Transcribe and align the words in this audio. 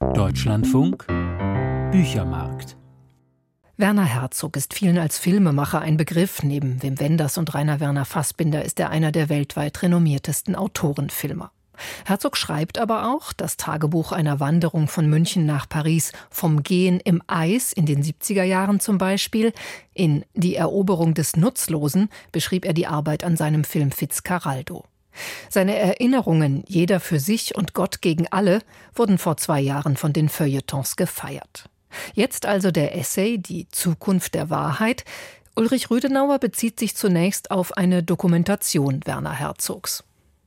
Deutschlandfunk 0.00 1.08
Büchermarkt 1.90 2.76
Werner 3.76 4.04
Herzog 4.04 4.56
ist 4.56 4.72
vielen 4.72 4.96
als 4.96 5.18
Filmemacher 5.18 5.80
ein 5.80 5.96
Begriff. 5.96 6.44
Neben 6.44 6.80
Wim 6.84 7.00
Wenders 7.00 7.36
und 7.36 7.52
Rainer 7.52 7.80
Werner 7.80 8.04
Fassbinder 8.04 8.64
ist 8.64 8.78
er 8.78 8.90
einer 8.90 9.10
der 9.10 9.28
weltweit 9.28 9.82
renommiertesten 9.82 10.54
Autorenfilmer. 10.54 11.50
Herzog 12.04 12.36
schreibt 12.36 12.78
aber 12.78 13.12
auch 13.12 13.32
das 13.32 13.56
Tagebuch 13.56 14.12
einer 14.12 14.38
Wanderung 14.38 14.86
von 14.86 15.10
München 15.10 15.46
nach 15.46 15.68
Paris, 15.68 16.12
vom 16.30 16.62
Gehen 16.62 17.00
im 17.00 17.20
Eis 17.26 17.72
in 17.72 17.84
den 17.84 18.00
70er 18.00 18.44
Jahren 18.44 18.78
zum 18.78 18.98
Beispiel. 18.98 19.52
In 19.94 20.24
Die 20.34 20.54
Eroberung 20.54 21.14
des 21.14 21.36
Nutzlosen 21.36 22.08
beschrieb 22.30 22.64
er 22.64 22.72
die 22.72 22.86
Arbeit 22.86 23.24
an 23.24 23.36
seinem 23.36 23.64
Film 23.64 23.90
Fitzcarraldo. 23.90 24.84
Seine 25.58 25.76
Erinnerungen, 25.76 26.62
jeder 26.68 27.00
für 27.00 27.18
sich 27.18 27.56
und 27.56 27.74
Gott 27.74 28.00
gegen 28.00 28.28
alle, 28.28 28.60
wurden 28.94 29.18
vor 29.18 29.38
zwei 29.38 29.58
Jahren 29.58 29.96
von 29.96 30.12
den 30.12 30.28
Feuilletons 30.28 30.94
gefeiert. 30.94 31.68
Jetzt 32.14 32.46
also 32.46 32.70
der 32.70 32.96
Essay 32.96 33.38
Die 33.38 33.66
Zukunft 33.66 34.36
der 34.36 34.50
Wahrheit. 34.50 35.04
Ulrich 35.56 35.90
Rüdenauer 35.90 36.38
bezieht 36.38 36.78
sich 36.78 36.94
zunächst 36.94 37.50
auf 37.50 37.76
eine 37.76 38.04
Dokumentation 38.04 39.00
Werner 39.04 39.32
Herzogs. 39.32 40.04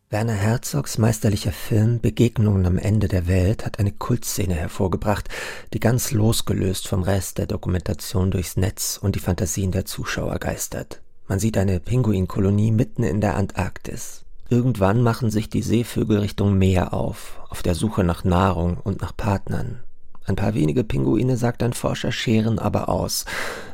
Werner 0.10 0.32
Herzogs 0.32 0.98
meisterlicher 0.98 1.52
Film 1.52 2.00
Begegnungen 2.00 2.66
am 2.66 2.78
Ende 2.78 3.10
der 3.10 3.28
Welt 3.28 3.66
hat 3.66 3.80
eine 3.80 3.92
Kultszene 3.92 4.54
hervorgebracht, 4.54 5.28
die 5.74 5.82
ganz 5.82 6.12
losgelöst 6.12 6.88
vom 6.88 7.04
Rest 7.04 7.38
der 7.38 7.48
Dokumentation 7.48 8.32
durchs 8.32 8.56
Netz 8.56 8.98
und 8.98 9.16
die 9.18 9.20
Fantasien 9.20 9.74
der 9.74 9.84
Zuschauer 9.84 10.40
geistert. 10.40 11.02
Man 11.28 11.40
sieht 11.40 11.58
eine 11.58 11.82
Pinguinkolonie 11.82 12.72
mitten 12.72 13.04
in 13.04 13.20
der 13.20 13.36
Antarktis. 13.36 14.24
Irgendwann 14.52 15.02
machen 15.02 15.32
sich 15.32 15.50
die 15.50 15.62
Seevögel 15.62 16.20
Richtung 16.20 16.58
Meer 16.58 16.94
auf, 16.94 17.40
auf 17.50 17.64
der 17.64 17.74
Suche 17.74 18.04
nach 18.04 18.26
Nahrung 18.26 18.76
und 18.76 19.02
nach 19.02 19.16
Partnern. 19.16 19.80
Ein 20.26 20.36
paar 20.36 20.56
wenige 20.56 20.84
Pinguine, 20.84 21.38
sagt 21.38 21.64
ein 21.64 21.72
Forscher, 21.72 22.12
scheren 22.12 22.60
aber 22.60 22.90
aus. 22.90 23.24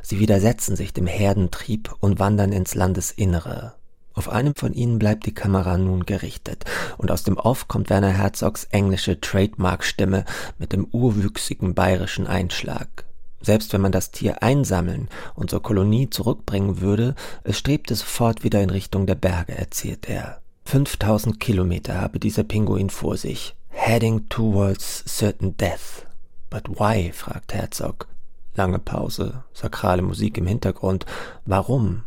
Sie 0.03 0.19
widersetzen 0.19 0.75
sich 0.75 0.93
dem 0.93 1.07
Herdentrieb 1.07 1.95
und 1.99 2.19
wandern 2.19 2.51
ins 2.51 2.75
Landesinnere, 2.75 3.73
auf 4.13 4.29
einem 4.29 4.53
von 4.55 4.73
ihnen 4.73 4.99
bleibt 4.99 5.25
die 5.25 5.33
Kamera 5.33 5.79
nun 5.79 6.05
gerichtet, 6.05 6.65
und 6.97 7.09
aus 7.09 7.23
dem 7.23 7.37
Off 7.37 7.67
kommt 7.67 7.89
Werner 7.89 8.09
Herzogs 8.09 8.65
englische 8.65 9.19
Trademark-Stimme 9.19 10.25
mit 10.59 10.73
dem 10.73 10.85
urwüchsigen 10.85 11.73
bayerischen 11.73 12.27
Einschlag. 12.27 13.05
Selbst 13.41 13.73
wenn 13.73 13.81
man 13.81 13.91
das 13.91 14.11
Tier 14.11 14.43
einsammeln 14.43 15.09
und 15.33 15.49
zur 15.49 15.63
Kolonie 15.63 16.11
zurückbringen 16.11 16.81
würde, 16.81 17.15
es 17.43 17.57
strebte 17.57 17.95
sofort 17.95 18.43
wieder 18.43 18.61
in 18.61 18.69
Richtung 18.69 19.07
der 19.07 19.15
Berge, 19.15 19.55
erzählt 19.55 20.07
er. 20.07 20.41
5000 20.67 21.39
Kilometer 21.39 22.01
habe 22.01 22.19
dieser 22.19 22.43
Pinguin 22.43 22.89
vor 22.89 23.15
sich. 23.15 23.55
Heading 23.69 24.27
towards 24.27 25.01
certain 25.07 25.55
death. 25.55 26.05
But 26.49 26.67
why? 26.67 27.13
fragt 27.13 27.53
Herzog. 27.53 28.09
Lange 28.53 28.77
Pause, 28.77 29.45
sakrale 29.53 30.01
Musik 30.01 30.37
im 30.37 30.45
Hintergrund. 30.45 31.05
Warum? 31.45 32.03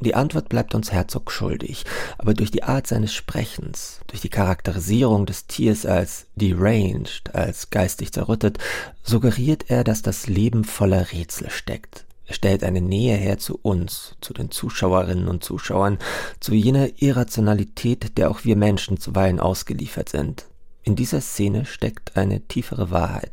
Die 0.00 0.14
Antwort 0.14 0.48
bleibt 0.48 0.74
uns 0.74 0.90
Herzog 0.90 1.30
schuldig, 1.30 1.84
aber 2.16 2.32
durch 2.32 2.50
die 2.50 2.62
Art 2.62 2.86
seines 2.86 3.12
Sprechens, 3.12 4.00
durch 4.06 4.22
die 4.22 4.30
Charakterisierung 4.30 5.26
des 5.26 5.46
Tiers 5.46 5.84
als 5.84 6.28
deranged, 6.34 7.34
als 7.34 7.68
geistig 7.68 8.12
zerrüttet, 8.14 8.56
suggeriert 9.02 9.68
er, 9.68 9.84
dass 9.84 10.00
das 10.00 10.28
Leben 10.28 10.64
voller 10.64 11.12
Rätsel 11.12 11.50
steckt. 11.50 12.06
Er 12.28 12.34
stellt 12.34 12.62
eine 12.62 12.82
Nähe 12.82 13.16
her 13.16 13.38
zu 13.38 13.58
uns, 13.62 14.14
zu 14.20 14.34
den 14.34 14.50
Zuschauerinnen 14.50 15.28
und 15.28 15.42
Zuschauern, 15.42 15.98
zu 16.40 16.54
jener 16.54 16.88
Irrationalität, 17.00 18.18
der 18.18 18.30
auch 18.30 18.44
wir 18.44 18.54
Menschen 18.54 19.00
zuweilen 19.00 19.40
ausgeliefert 19.40 20.10
sind. 20.10 20.44
In 20.82 20.94
dieser 20.94 21.22
Szene 21.22 21.64
steckt 21.64 22.18
eine 22.18 22.42
tiefere 22.42 22.90
Wahrheit. 22.90 23.32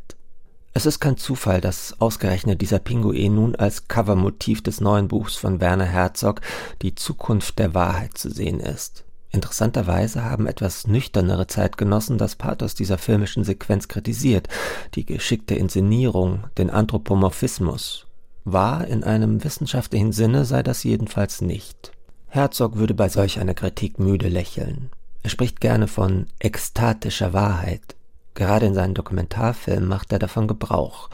Es 0.72 0.86
ist 0.86 0.98
kein 1.00 1.18
Zufall, 1.18 1.60
dass 1.60 2.00
ausgerechnet 2.00 2.62
dieser 2.62 2.78
Pinguin 2.78 3.34
nun 3.34 3.54
als 3.54 3.86
Covermotiv 3.88 4.62
des 4.62 4.80
neuen 4.80 5.08
Buchs 5.08 5.36
von 5.36 5.60
Werner 5.60 5.84
Herzog 5.84 6.40
Die 6.80 6.94
Zukunft 6.94 7.58
der 7.58 7.74
Wahrheit 7.74 8.16
zu 8.16 8.30
sehen 8.30 8.60
ist. 8.60 9.04
Interessanterweise 9.30 10.24
haben 10.24 10.46
etwas 10.46 10.86
nüchternere 10.86 11.46
Zeitgenossen 11.46 12.16
das 12.16 12.36
Pathos 12.36 12.74
dieser 12.74 12.96
filmischen 12.96 13.44
Sequenz 13.44 13.88
kritisiert, 13.88 14.48
die 14.94 15.04
geschickte 15.04 15.54
Inszenierung, 15.54 16.44
den 16.56 16.70
Anthropomorphismus. 16.70 18.06
Wahr 18.46 18.86
in 18.86 19.04
einem 19.04 19.44
wissenschaftlichen 19.44 20.12
Sinne 20.12 20.46
sei 20.46 20.62
das 20.62 20.82
jedenfalls 20.82 21.42
nicht. 21.42 21.92
Herzog 22.28 22.76
würde 22.76 22.94
bei 22.94 23.10
solch 23.10 23.38
einer 23.38 23.54
Kritik 23.54 23.98
müde 23.98 24.28
lächeln. 24.28 24.90
Er 25.22 25.30
spricht 25.30 25.60
gerne 25.60 25.88
von 25.88 26.26
ekstatischer 26.38 27.34
Wahrheit, 27.34 27.96
Gerade 28.36 28.66
in 28.66 28.74
seinen 28.74 28.94
Dokumentarfilmen 28.94 29.88
macht 29.88 30.12
er 30.12 30.18
davon 30.18 30.46
Gebrauch. 30.46 31.08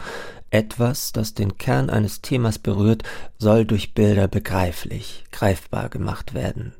Etwas, 0.50 1.12
das 1.12 1.34
den 1.34 1.56
Kern 1.56 1.88
eines 1.88 2.20
Themas 2.20 2.58
berührt, 2.58 3.04
soll 3.38 3.64
durch 3.64 3.94
Bilder 3.94 4.28
begreiflich, 4.28 5.24
greifbar 5.30 5.88
gemacht 5.88 6.34
werden. 6.34 6.74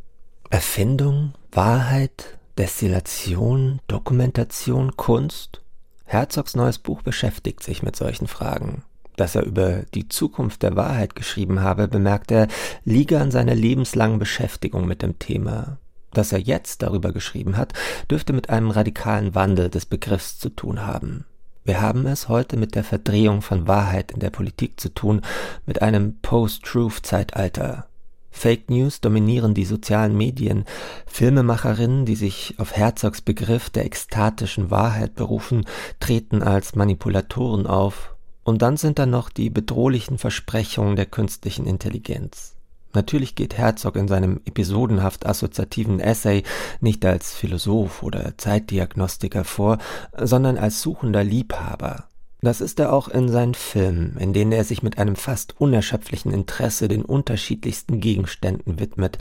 Erfindung, 0.51 1.33
Wahrheit, 1.53 2.39
Destillation, 2.59 3.81
Dokumentation, 3.87 4.97
Kunst? 4.97 5.63
Herzogs 6.05 6.57
neues 6.57 6.79
Buch 6.79 7.03
beschäftigt 7.03 7.63
sich 7.63 7.83
mit 7.83 7.97
solchen 7.97 8.27
Fragen. 8.27 8.83
Dass 9.23 9.37
er 9.37 9.45
über 9.45 9.85
die 9.95 10.09
Zukunft 10.09 10.65
der 10.65 10.75
Wahrheit 10.75 11.15
geschrieben 11.15 11.61
habe, 11.61 11.87
bemerkt 11.87 12.33
er, 12.33 12.49
liege 12.85 13.21
an 13.21 13.31
seiner 13.31 13.55
lebenslangen 13.55 14.19
Beschäftigung 14.19 14.85
mit 14.85 15.01
dem 15.01 15.21
Thema. 15.21 15.79
Dass 16.13 16.33
er 16.33 16.41
jetzt 16.41 16.83
darüber 16.83 17.13
geschrieben 17.13 17.57
hat, 17.57 17.73
dürfte 18.11 18.33
mit 18.33 18.51
einem 18.51 18.71
radikalen 18.71 19.37
Wandel 19.37 19.71
des 19.71 19.87
Begriffs 19.87 20.41
zu 20.41 20.49
tun 20.49 20.85
haben. 20.85 21.25
Wir 21.63 21.81
haben 21.81 22.05
es 22.09 22.29
heute 22.29 22.57
mit 22.57 22.75
der 22.75 22.83
Verdrehung 22.83 23.43
von 23.43 23.69
Wahrheit 23.69 24.11
in 24.11 24.19
der 24.19 24.31
Politik 24.31 24.81
zu 24.81 24.93
tun, 24.93 25.21
mit 25.67 25.83
einem 25.83 26.19
Post-Truth-Zeitalter. 26.23 27.87
Fake 28.33 28.71
News 28.71 29.01
dominieren 29.01 29.55
die 29.55 29.67
sozialen 29.67 30.17
Medien. 30.17 30.65
Filmemacherinnen, 31.07 32.07
die 32.07 32.17
sich 32.17 32.57
auf 32.59 32.75
Herzogs 32.77 33.21
Begriff 33.21 33.71
der 33.71 33.85
ekstatischen 33.85 34.73
Wahrheit 34.73 35.15
berufen, 35.15 35.65
treten 36.01 36.43
als 36.43 36.75
Manipulatoren 36.75 37.69
auf. 37.69 38.12
Und 38.45 38.63
dann 38.63 38.77
sind 38.77 38.99
da 38.99 39.07
noch 39.07 39.31
die 39.31 39.51
bedrohlichen 39.51 40.19
Versprechungen 40.19 40.97
der 40.97 41.07
künstlichen 41.07 41.67
Intelligenz. 41.67 42.55
Natürlich 42.95 43.35
geht 43.35 43.57
Herzog 43.57 43.97
in 43.97 44.09
seinem 44.09 44.41
episodenhaft 44.45 45.25
assoziativen 45.25 45.99
Essay 45.99 46.43
nicht 46.81 47.05
als 47.05 47.33
Philosoph 47.33 48.03
oder 48.03 48.37
Zeitdiagnostiker 48.37 49.45
vor, 49.45 49.79
sondern 50.19 50.59
als 50.59 50.83
suchender 50.83 51.25
Liebhaber. 51.25 52.09
Das 52.45 52.61
ist 52.61 52.81
er 52.81 52.93
auch 52.93 53.07
in 53.07 53.29
seinen 53.29 53.55
Filmen, 53.55 54.17
in 54.19 54.33
denen 54.33 54.51
er 54.51 54.65
sich 54.65 54.83
mit 54.83 54.99
einem 54.99 55.15
fast 55.15 55.61
unerschöpflichen 55.61 56.33
Interesse 56.33 56.89
den 56.89 57.05
unterschiedlichsten 57.05 58.01
Gegenständen 58.01 58.81
widmet, 58.81 59.19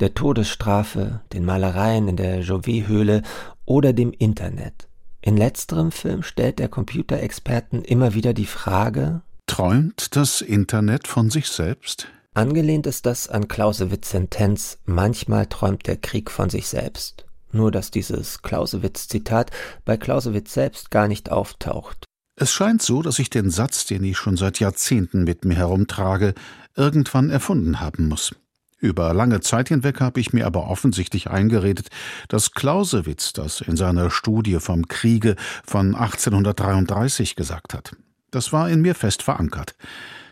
der 0.00 0.14
Todesstrafe, 0.14 1.20
den 1.34 1.44
Malereien 1.44 2.08
in 2.08 2.16
der 2.16 2.40
Jouvet-Höhle 2.40 3.22
oder 3.66 3.92
dem 3.92 4.10
Internet. 4.12 4.88
In 5.24 5.36
letzterem 5.36 5.92
Film 5.92 6.24
stellt 6.24 6.58
der 6.58 6.68
Computerexperten 6.68 7.84
immer 7.84 8.12
wieder 8.12 8.34
die 8.34 8.46
Frage 8.46 9.22
Träumt 9.46 10.16
das 10.16 10.40
Internet 10.40 11.06
von 11.06 11.30
sich 11.30 11.46
selbst? 11.46 12.08
Angelehnt 12.34 12.88
ist 12.88 13.06
das 13.06 13.28
an 13.28 13.46
Clausewitz' 13.46 14.10
Sentenz 14.10 14.78
Manchmal 14.84 15.46
träumt 15.46 15.86
der 15.86 15.96
Krieg 15.96 16.30
von 16.30 16.50
sich 16.50 16.66
selbst. 16.66 17.24
Nur 17.52 17.70
dass 17.70 17.92
dieses 17.92 18.42
Clausewitz-Zitat 18.42 19.52
bei 19.84 19.96
Clausewitz 19.96 20.54
selbst 20.54 20.90
gar 20.90 21.06
nicht 21.06 21.30
auftaucht. 21.30 22.04
Es 22.34 22.50
scheint 22.50 22.82
so, 22.82 23.02
dass 23.02 23.20
ich 23.20 23.30
den 23.30 23.50
Satz, 23.50 23.86
den 23.86 24.02
ich 24.02 24.16
schon 24.16 24.36
seit 24.36 24.58
Jahrzehnten 24.58 25.22
mit 25.22 25.44
mir 25.44 25.56
herumtrage, 25.56 26.34
irgendwann 26.74 27.30
erfunden 27.30 27.78
haben 27.78 28.08
muss. 28.08 28.34
Über 28.82 29.14
lange 29.14 29.40
Zeit 29.40 29.68
hinweg 29.68 30.00
habe 30.00 30.18
ich 30.18 30.32
mir 30.32 30.44
aber 30.44 30.66
offensichtlich 30.66 31.30
eingeredet, 31.30 31.88
dass 32.26 32.50
Clausewitz 32.50 33.32
das 33.32 33.60
in 33.60 33.76
seiner 33.76 34.10
Studie 34.10 34.58
vom 34.58 34.88
Kriege 34.88 35.36
von 35.64 35.94
1833 35.94 37.36
gesagt 37.36 37.74
hat. 37.74 37.94
Das 38.32 38.52
war 38.52 38.68
in 38.68 38.82
mir 38.82 38.96
fest 38.96 39.22
verankert. 39.22 39.76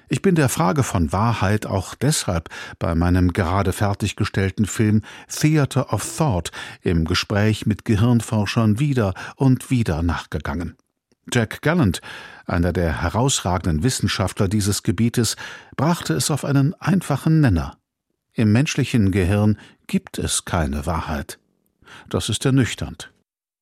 Ich 0.09 0.21
bin 0.21 0.35
der 0.35 0.49
Frage 0.49 0.83
von 0.83 1.13
Wahrheit 1.13 1.65
auch 1.65 1.95
deshalb 1.95 2.49
bei 2.81 2.97
meinem 2.97 3.33
gerade 3.33 3.73
fertiggestellten 3.73 4.67
Film 4.67 5.03
Theater 5.29 5.93
of 5.93 6.05
Thought 6.17 6.51
im 6.83 7.05
Gespräch 7.05 7.67
mit 7.67 7.85
Gehirnforschern 7.85 8.81
wieder 8.81 9.15
und 9.37 9.71
wieder 9.71 10.03
nachgegangen. 10.03 10.77
Jack 11.33 11.63
Gallant, 11.63 12.01
einer 12.47 12.73
der 12.73 13.01
herausragenden 13.01 13.85
Wissenschaftler 13.85 14.49
dieses 14.49 14.83
Gebietes, 14.83 15.37
brachte 15.77 16.15
es 16.15 16.33
auf 16.33 16.45
einen 16.45 16.75
einfachen 16.75 17.41
Nenner. 17.41 17.80
Im 18.33 18.53
menschlichen 18.53 19.11
Gehirn 19.11 19.59
gibt 19.87 20.19
es 20.19 20.45
keine 20.45 20.87
Wahrheit. 20.87 21.39
Das 22.09 22.29
ist 22.29 22.45
ernüchternd. 22.45 23.13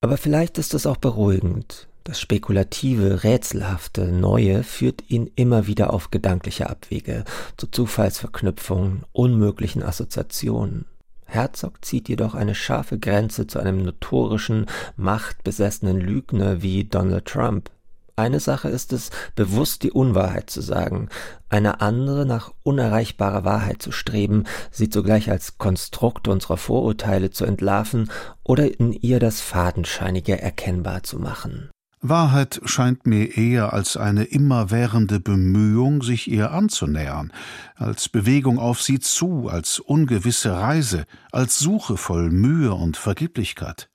Aber 0.01 0.17
vielleicht 0.17 0.59
ist 0.59 0.75
es 0.75 0.87
auch 0.87 0.99
beruhigend. 0.99 1.89
Das 2.05 2.21
spekulative, 2.21 3.25
rätselhafte 3.25 4.07
Neue 4.07 4.63
führt 4.63 5.11
ihn 5.11 5.31
immer 5.37 5.67
wieder 5.67 5.93
auf 5.93 6.11
gedankliche 6.11 6.71
Abwege, 6.71 7.25
zu 7.57 7.67
Zufallsverknüpfungen, 7.67 9.05
unmöglichen 9.13 9.83
Assoziationen. 9.83 10.87
Herzog 11.27 11.85
zieht 11.85 12.09
jedoch 12.09 12.35
eine 12.35 12.55
scharfe 12.55 12.99
Grenze 12.99 13.47
zu 13.47 13.59
einem 13.59 13.83
notorischen, 13.85 14.67
machtbesessenen 14.97 16.01
Lügner 16.01 16.63
wie 16.63 16.85
Donald 16.85 17.27
Trump. 17.27 17.71
Eine 18.19 18.41
Sache 18.41 18.69
ist 18.69 18.93
es, 18.93 19.11
bewusst 19.37 19.85
die 19.85 19.93
Unwahrheit 19.93 20.51
zu 20.51 20.61
sagen, 20.61 21.09
eine 21.49 21.81
andere 21.81 22.27
nach 22.27 22.53
unerreichbarer 22.65 23.45
Wahrheit 23.45 23.81
zu 23.81 23.93
streben, 23.93 24.43
sie 24.73 24.89
zugleich 24.89 25.31
als 25.31 25.57
Konstrukt 25.57 26.27
unserer 26.27 26.57
Vorurteile 26.57 27.31
zu 27.31 27.45
entlarven 27.45 28.11
oder 28.43 28.81
in 28.81 28.93
ihr 28.93 29.21
das 29.21 29.41
Fadenscheinige 29.41 30.43
erkennbar 30.43 31.05
zu 31.05 31.21
machen. 31.21 31.71
Wahrheit 32.01 32.61
scheint 32.65 33.07
mir 33.07 33.37
eher 33.37 33.73
als 33.73 33.97
eine 33.97 34.25
immerwährende 34.25 35.21
Bemühung, 35.21 36.03
sich 36.03 36.29
ihr 36.29 36.51
anzunähern, 36.51 37.33
als 37.77 38.09
Bewegung 38.09 38.59
auf 38.59 38.83
sie 38.83 38.99
zu, 38.99 39.49
als 39.49 39.79
ungewisse 39.79 40.55
Reise, 40.55 41.05
als 41.31 41.61
Suche 41.61 41.97
voll 41.97 42.31
Mühe 42.31 42.75
und 42.75 42.97
Vergeblichkeit. 42.97 43.89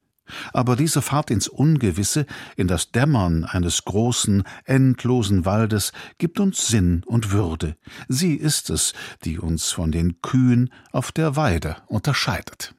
Aber 0.53 0.75
diese 0.75 1.01
Fahrt 1.01 1.31
ins 1.31 1.47
Ungewisse, 1.47 2.25
in 2.55 2.67
das 2.67 2.91
Dämmern 2.91 3.43
eines 3.43 3.85
großen, 3.85 4.43
endlosen 4.65 5.45
Waldes, 5.45 5.91
gibt 6.17 6.39
uns 6.39 6.67
Sinn 6.67 7.03
und 7.05 7.31
Würde. 7.31 7.75
Sie 8.07 8.35
ist 8.35 8.69
es, 8.69 8.93
die 9.25 9.39
uns 9.39 9.71
von 9.71 9.91
den 9.91 10.21
Kühen 10.21 10.71
auf 10.91 11.11
der 11.11 11.35
Weide 11.35 11.77
unterscheidet. 11.87 12.75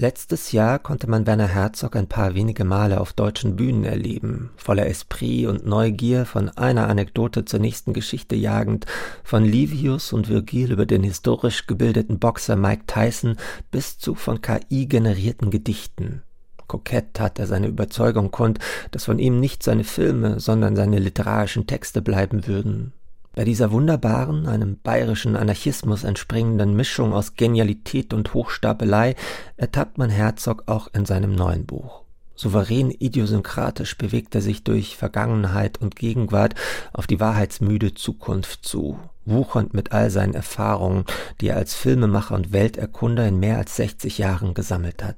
Letztes 0.00 0.52
Jahr 0.52 0.78
konnte 0.78 1.10
man 1.10 1.26
Werner 1.26 1.48
Herzog 1.48 1.96
ein 1.96 2.06
paar 2.06 2.36
wenige 2.36 2.62
Male 2.62 3.00
auf 3.00 3.12
deutschen 3.12 3.56
Bühnen 3.56 3.82
erleben, 3.82 4.50
voller 4.56 4.86
Esprit 4.86 5.48
und 5.48 5.66
Neugier, 5.66 6.24
von 6.24 6.50
einer 6.50 6.86
Anekdote 6.86 7.44
zur 7.44 7.58
nächsten 7.58 7.94
Geschichte 7.94 8.36
jagend, 8.36 8.86
von 9.24 9.44
Livius 9.44 10.12
und 10.12 10.28
Virgil 10.28 10.70
über 10.70 10.86
den 10.86 11.02
historisch 11.02 11.66
gebildeten 11.66 12.20
Boxer 12.20 12.54
Mike 12.54 12.84
Tyson 12.86 13.36
bis 13.72 13.98
zu 13.98 14.14
von 14.14 14.40
KI 14.40 14.86
generierten 14.86 15.50
Gedichten. 15.50 16.22
Kokett 16.68 17.14
tat 17.14 17.38
er 17.38 17.46
seine 17.46 17.66
Überzeugung 17.66 18.30
kund, 18.30 18.58
dass 18.92 19.06
von 19.06 19.18
ihm 19.18 19.40
nicht 19.40 19.62
seine 19.62 19.84
Filme, 19.84 20.38
sondern 20.38 20.76
seine 20.76 20.98
literarischen 20.98 21.66
Texte 21.66 22.02
bleiben 22.02 22.46
würden. 22.46 22.92
Bei 23.34 23.44
dieser 23.44 23.70
wunderbaren, 23.70 24.46
einem 24.46 24.78
bayerischen 24.82 25.36
Anarchismus 25.36 26.04
entspringenden 26.04 26.74
Mischung 26.74 27.12
aus 27.12 27.34
Genialität 27.34 28.12
und 28.12 28.34
Hochstapelei 28.34 29.14
ertappt 29.56 29.96
man 29.96 30.10
Herzog 30.10 30.64
auch 30.66 30.88
in 30.92 31.06
seinem 31.06 31.34
neuen 31.34 31.64
Buch. 31.64 32.02
Souverän 32.34 32.90
idiosynkratisch 32.90 33.96
bewegt 33.98 34.34
er 34.34 34.40
sich 34.40 34.62
durch 34.62 34.96
Vergangenheit 34.96 35.80
und 35.80 35.96
Gegenwart 35.96 36.54
auf 36.92 37.06
die 37.06 37.18
wahrheitsmüde 37.18 37.94
Zukunft 37.94 38.64
zu, 38.66 38.98
wuchernd 39.24 39.74
mit 39.74 39.92
all 39.92 40.10
seinen 40.10 40.34
Erfahrungen, 40.34 41.04
die 41.40 41.48
er 41.48 41.56
als 41.56 41.74
Filmemacher 41.74 42.34
und 42.34 42.52
Welterkunder 42.52 43.26
in 43.26 43.40
mehr 43.40 43.58
als 43.58 43.76
60 43.76 44.18
Jahren 44.18 44.54
gesammelt 44.54 45.02
hat. 45.02 45.16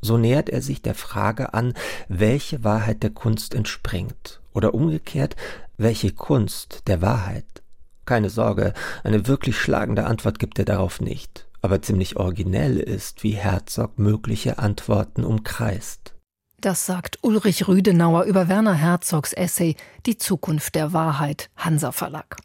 So 0.00 0.16
nähert 0.16 0.48
er 0.48 0.62
sich 0.62 0.82
der 0.82 0.94
Frage 0.94 1.54
an, 1.54 1.74
welche 2.08 2.64
Wahrheit 2.64 3.02
der 3.02 3.10
Kunst 3.10 3.54
entspringt, 3.54 4.40
oder 4.52 4.74
umgekehrt, 4.74 5.36
welche 5.76 6.12
Kunst 6.12 6.82
der 6.86 7.02
Wahrheit. 7.02 7.62
Keine 8.04 8.30
Sorge, 8.30 8.72
eine 9.04 9.26
wirklich 9.26 9.58
schlagende 9.58 10.06
Antwort 10.06 10.38
gibt 10.38 10.58
er 10.58 10.64
darauf 10.64 11.00
nicht, 11.00 11.46
aber 11.60 11.82
ziemlich 11.82 12.16
originell 12.16 12.78
ist, 12.78 13.22
wie 13.22 13.32
Herzog 13.32 13.98
mögliche 13.98 14.58
Antworten 14.58 15.24
umkreist. 15.24 16.14
Das 16.60 16.86
sagt 16.86 17.18
Ulrich 17.22 17.68
Rüdenauer 17.68 18.24
über 18.24 18.48
Werner 18.48 18.74
Herzogs 18.74 19.32
Essay 19.32 19.76
Die 20.06 20.18
Zukunft 20.18 20.74
der 20.74 20.92
Wahrheit, 20.92 21.50
Hansa 21.56 21.92
Verlag. 21.92 22.36